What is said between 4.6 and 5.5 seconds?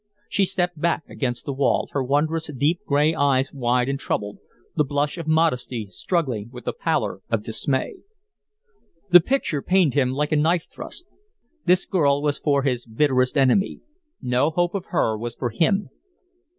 the blush of